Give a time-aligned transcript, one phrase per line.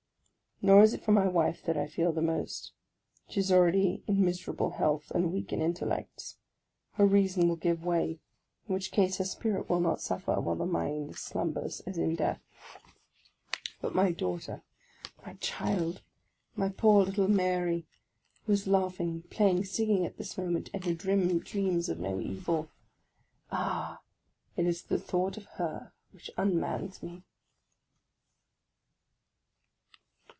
[0.63, 2.71] Nor is it for my wife that I feel the most.
[3.27, 6.37] She is already in miserable health, and weak in intellects;
[6.91, 8.19] her reason will give way,
[8.67, 12.43] in which case her spirit will not suffer while the mind slumbers as in death.
[12.43, 14.63] OF A CONDEMNED 51 But my daughter,
[15.25, 16.01] my child,
[16.55, 17.87] my poor little Mary,
[18.45, 20.93] who is laughing, playing, singing at this moment, and who
[21.41, 22.69] dreams of no evil!
[23.51, 24.03] Ah,
[24.55, 27.23] it is the thought of her which unmans me!